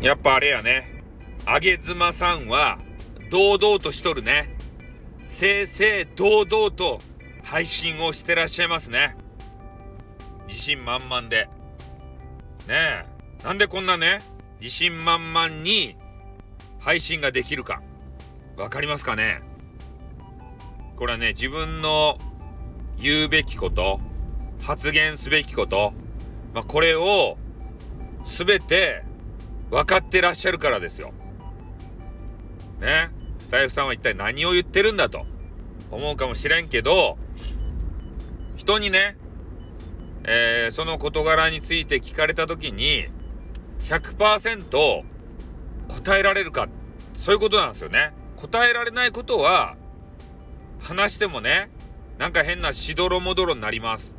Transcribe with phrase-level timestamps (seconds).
[0.00, 1.02] やっぱあれやね。
[1.44, 2.78] あげずまさんは、
[3.30, 4.54] 堂々としとるね。
[5.26, 7.00] 正々堂々と
[7.42, 9.16] 配信をしてらっしゃいますね。
[10.46, 11.48] 自信満々で。
[12.68, 13.04] ねえ。
[13.44, 14.22] なんでこんなね、
[14.60, 15.96] 自信満々に
[16.78, 17.82] 配信ができるか。
[18.56, 19.40] わかりますかね
[20.96, 22.18] これはね、自分の
[22.98, 24.00] 言うべきこと、
[24.60, 25.92] 発言すべきこと、
[26.54, 27.36] まあ、これを
[28.24, 29.04] 全て
[29.70, 31.12] 分かってらっしゃるからですよ。
[32.80, 33.10] ね。
[33.40, 35.24] スタイフさんは一体何を言ってるんだと
[35.90, 37.18] 思うかもしれんけど、
[38.56, 39.16] 人にね、
[40.24, 43.06] えー、その事柄について聞かれた時に
[43.84, 45.02] 100%
[45.88, 46.68] 答えられるか、
[47.14, 48.12] そういうことなんですよね。
[48.36, 49.76] 答えられないことは、
[50.80, 51.70] 話してもね、
[52.18, 54.16] なんか変なしどろもどろになります。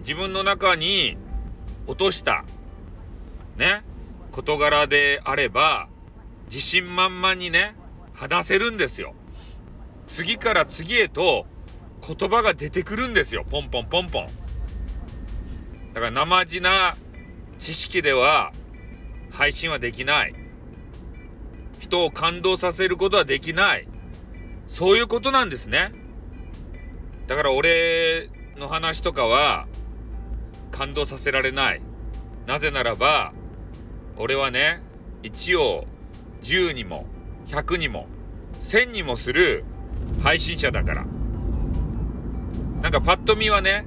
[0.00, 1.16] 自分の中に
[1.86, 2.44] 落とした
[3.56, 3.82] ね
[4.36, 5.88] 事柄であれば
[6.44, 7.74] 自信満々にね
[8.12, 9.14] 話せるんですよ。
[10.08, 11.46] 次から次へと
[12.06, 13.46] 言葉が出てくるんですよ。
[13.50, 14.26] ポンポンポンポン。
[15.94, 16.98] だから生地な
[17.56, 18.52] 知識では
[19.30, 20.34] 配信はできない。
[21.78, 23.88] 人を感動させることはできない。
[24.66, 25.92] そういうことなんですね。
[27.26, 29.66] だから俺の話とかは
[30.70, 31.80] 感動させられない。
[32.46, 33.32] なぜならば、
[34.16, 34.80] 俺はね、
[35.22, 35.86] 1を
[36.42, 37.06] 10にも
[37.48, 38.06] 100にも
[38.60, 39.64] 1000にもする
[40.22, 41.06] 配信者だから。
[42.82, 43.84] なんかパッと見はね、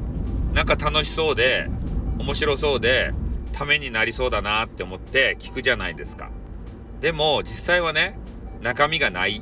[0.53, 1.69] なんか楽しそうで、
[2.17, 3.13] 面白そうで、
[3.53, 6.29] ためになりそうだなって思って聞くじゃないですか。
[7.01, 8.19] でも実際はね、
[8.61, 9.41] 中身がない。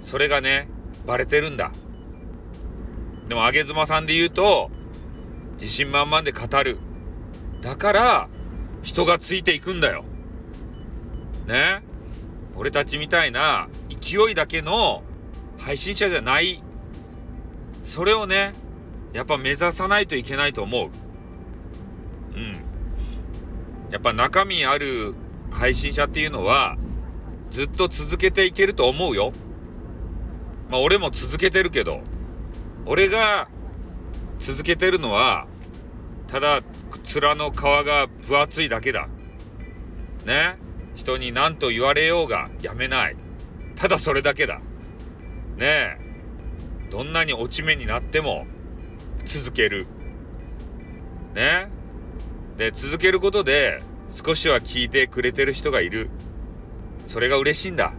[0.00, 0.68] それがね、
[1.06, 1.72] バレてるんだ。
[3.28, 4.70] でも、あげ妻さんで言うと、
[5.54, 6.78] 自信満々で語る。
[7.60, 8.28] だから、
[8.86, 10.04] 人がついていくんだよ。
[11.48, 11.82] ね？
[12.54, 15.02] 俺たちみたいな勢いだけの
[15.58, 16.62] 配信者じゃない。
[17.82, 18.54] それをね、
[19.12, 20.90] やっぱ目指さないといけないと思う。
[22.36, 22.52] うん。
[23.90, 25.14] やっぱ中身ある
[25.50, 26.76] 配信者っていうのは、
[27.50, 29.32] ずっと続けていけると思うよ。
[30.70, 32.02] まあ俺も続けてるけど、
[32.86, 33.48] 俺が
[34.38, 35.48] 続けてるのは、
[36.28, 36.60] ただ、
[37.02, 39.08] 面の皮が分厚いだけだ。
[40.24, 40.56] ね？
[40.94, 43.16] 人に何と言われようがやめない。
[43.76, 44.60] ただそれだけだ。
[45.56, 45.60] ね？
[45.60, 45.98] え。
[46.90, 48.46] どんなに落ち目になっても
[49.24, 49.86] 続ける。
[51.34, 51.68] ね？
[52.56, 56.08] で、続けることで少しは聞いてくれてる人がいる。
[57.04, 57.92] それが嬉しいんだ。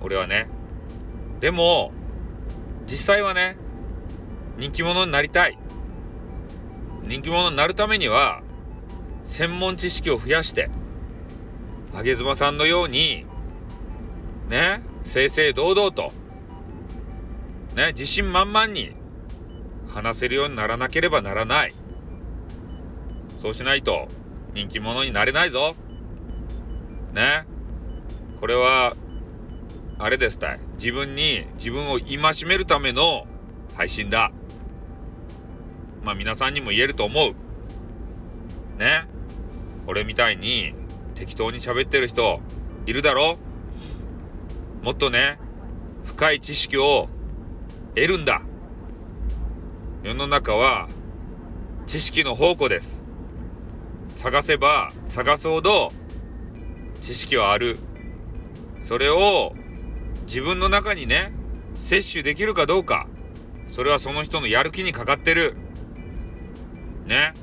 [0.00, 0.48] 俺はね。
[1.40, 1.92] でも、
[2.86, 3.56] 実際はね、
[4.56, 5.58] 人気者になりたい。
[7.02, 8.42] 人気者になるためには、
[9.26, 10.70] 専門知識を増やして、
[11.94, 13.26] あげ妻さんのように、
[14.48, 16.12] ね、正々堂々と、
[17.74, 18.94] ね、自信満々に
[19.88, 21.74] 話せるようにならなければならない。
[23.38, 24.08] そうしないと
[24.54, 25.74] 人気者になれないぞ。
[27.12, 27.44] ね。
[28.40, 28.96] これは、
[29.98, 30.60] あれですたい。
[30.74, 33.26] 自分に自分を戒めるための
[33.74, 34.32] 配信だ。
[36.02, 37.34] まあ皆さんにも言えると思う。
[38.78, 39.06] ね。
[39.86, 40.74] 俺みたいに
[41.14, 42.40] 適当に喋ってる人
[42.86, 43.38] いるだろ？
[44.82, 45.38] もっとね、
[46.04, 47.08] 深い知識を
[47.94, 48.42] 得るんだ。
[50.02, 50.88] 世の中は
[51.86, 53.06] 知識の宝庫です。
[54.12, 55.92] 探せば探すほど
[57.00, 57.78] 知識はある。
[58.80, 59.54] それを
[60.26, 61.32] 自分の中にね、
[61.78, 63.06] 摂取できるかどうか。
[63.68, 65.56] それはその人のやる気にかかってる。
[67.06, 67.34] ね？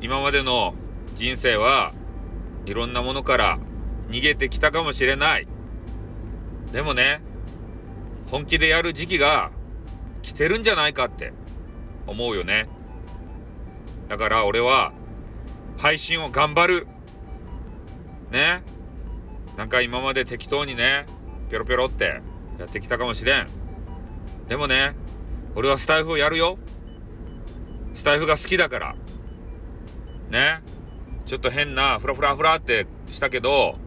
[0.00, 0.74] 今までの
[1.14, 1.92] 人生は
[2.66, 3.58] いろんなものから
[4.10, 5.46] 逃げてきたかもしれない。
[6.72, 7.20] でもね、
[8.30, 9.50] 本気でやる時期が
[10.22, 11.32] 来てるんじゃないかって
[12.06, 12.68] 思うよね。
[14.08, 14.92] だから俺は
[15.78, 16.86] 配信を頑張る。
[18.30, 18.62] ね。
[19.56, 21.06] なんか今まで適当にね、
[21.50, 22.20] ぴょろぴょろって
[22.58, 23.48] やってきたかもしれん。
[24.48, 24.94] でもね、
[25.54, 26.58] 俺はスタイフをやるよ。
[27.94, 28.94] スタイフが好きだから。
[30.30, 30.60] ね。
[31.24, 33.78] ちょっと変な、フラフラフラってしたけど、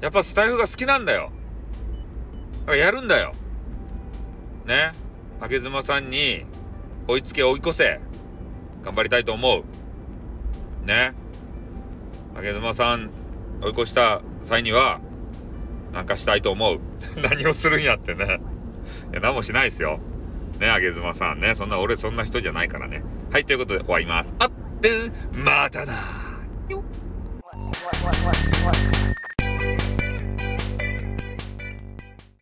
[0.00, 1.30] やっぱスタイフが好きなんだよ。
[2.60, 3.32] だからやるんだよ。
[4.66, 4.92] ね。
[5.40, 6.46] 竹妻さんに
[7.06, 8.00] 追いつけ追い越せ。
[8.82, 10.86] 頑張りたいと思う。
[10.86, 11.14] ね。
[12.34, 13.10] 竹妻さん
[13.62, 15.00] 追い越した際には、
[15.92, 16.80] なんかしたいと思う。
[17.22, 18.40] 何をするんやってね。
[19.12, 20.00] いや、何もしないですよ。
[20.58, 21.54] ね、あげずまさんね。
[21.54, 23.02] そんな、俺そんな人じゃないからね。
[23.30, 24.34] はい、ということで終わります。
[24.38, 24.50] あっ、
[25.32, 25.94] またな。